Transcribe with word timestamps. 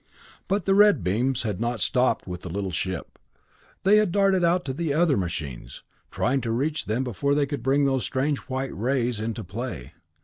But 0.47 0.65
the 0.65 0.73
red 0.73 1.03
beams 1.03 1.43
had 1.43 1.61
not 1.61 1.79
stopped 1.79 2.25
with 2.25 2.41
the 2.41 2.49
little 2.49 2.71
ship; 2.71 3.19
they 3.83 3.97
had 3.97 4.11
darted 4.11 4.43
out 4.43 4.65
to 4.65 4.73
the 4.73 4.95
other 4.95 5.15
machines, 5.15 5.83
trying 6.09 6.41
to 6.41 6.51
reach 6.51 6.85
them 6.85 7.03
before 7.03 7.35
they 7.35 7.45
could 7.45 7.61
bring 7.61 7.85
those 7.85 8.03
strange 8.03 8.39
white 8.49 8.75
rays 8.75 9.19
into 9.19 9.43
play. 9.43 9.93